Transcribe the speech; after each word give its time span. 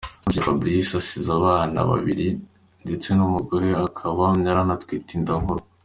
Nkurikiye 0.21 0.45
Fabrice 0.47 0.93
asize 1.01 1.29
abana 1.39 1.79
babiri 1.89 2.27
ndetse 2.83 3.07
umugore 3.27 3.67
we 3.73 3.77
akaba 3.89 4.23
yari 4.45 4.59
anatwite 4.63 5.11
inda 5.15 5.35
nkuru. 5.43 5.63